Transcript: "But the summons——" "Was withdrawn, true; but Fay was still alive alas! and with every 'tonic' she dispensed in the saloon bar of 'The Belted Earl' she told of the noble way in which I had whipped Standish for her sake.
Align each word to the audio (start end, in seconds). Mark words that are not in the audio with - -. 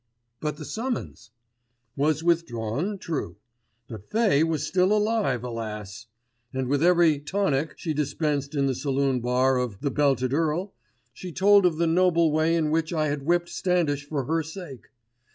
"But 0.39 0.57
the 0.57 0.65
summons——" 0.65 1.29
"Was 1.95 2.23
withdrawn, 2.23 2.97
true; 2.97 3.35
but 3.87 4.09
Fay 4.09 4.43
was 4.43 4.63
still 4.65 4.91
alive 4.91 5.43
alas! 5.43 6.07
and 6.51 6.67
with 6.67 6.81
every 6.81 7.19
'tonic' 7.19 7.77
she 7.77 7.93
dispensed 7.93 8.55
in 8.55 8.65
the 8.65 8.73
saloon 8.73 9.19
bar 9.19 9.57
of 9.59 9.79
'The 9.81 9.91
Belted 9.91 10.33
Earl' 10.33 10.73
she 11.13 11.31
told 11.31 11.67
of 11.67 11.77
the 11.77 11.85
noble 11.85 12.31
way 12.31 12.55
in 12.55 12.71
which 12.71 12.91
I 12.91 13.09
had 13.09 13.27
whipped 13.27 13.49
Standish 13.49 14.09
for 14.09 14.23
her 14.23 14.41
sake. 14.41 14.87